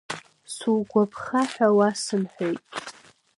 [0.55, 2.61] Сугәаԥха ҳәа уасымҳәеит…